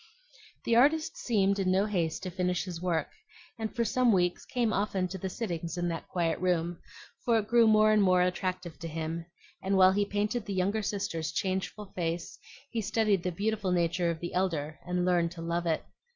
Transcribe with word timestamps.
The 0.63 0.75
artist 0.75 1.15
seemed 1.15 1.59
in 1.59 1.69
no 1.71 1.85
haste 1.85 2.23
to 2.23 2.31
finish 2.31 2.63
his 2.63 2.81
work, 2.81 3.09
and 3.59 3.71
for 3.75 3.85
some 3.85 4.11
weeks 4.11 4.45
came 4.45 4.73
often 4.73 5.07
to 5.09 5.19
the 5.19 5.29
sittings 5.29 5.77
in 5.77 5.89
that 5.89 6.07
quiet 6.07 6.39
room; 6.39 6.79
for 7.23 7.37
it 7.37 7.47
grew 7.47 7.67
more 7.67 7.91
and 7.91 8.01
more 8.01 8.23
attractive 8.23 8.79
to 8.79 8.87
him, 8.87 9.27
and 9.61 9.77
while 9.77 9.91
he 9.91 10.03
painted 10.03 10.47
the 10.47 10.55
younger 10.55 10.81
sister's 10.81 11.31
changeful 11.31 11.93
face 11.95 12.39
he 12.71 12.81
studied 12.81 13.21
the 13.21 13.31
beautiful 13.31 13.71
nature 13.71 14.09
of 14.09 14.21
the 14.21 14.33
elder 14.33 14.79
and 14.87 15.05
learned 15.05 15.29
to 15.33 15.43
love 15.43 15.67
it. 15.67 15.83